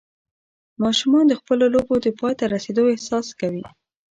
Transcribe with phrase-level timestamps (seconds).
[0.83, 3.65] ماشومان د خپلو لوبو د پای ته رسېدو احساس کوي.